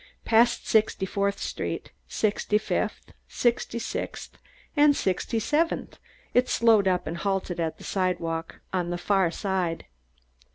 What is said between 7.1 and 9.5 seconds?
halted at the sidewalk on the far